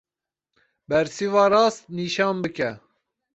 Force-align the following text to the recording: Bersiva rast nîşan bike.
Bersiva 0.89 1.43
rast 1.51 1.83
nîşan 1.97 2.35
bike. 2.43 2.69